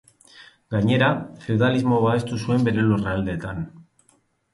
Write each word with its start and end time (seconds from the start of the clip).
Gainera 0.75 1.09
feudalismo 1.43 1.99
babestu 2.05 2.39
zuen 2.45 2.65
bere 2.69 2.87
lurraldeetan. 2.87 3.61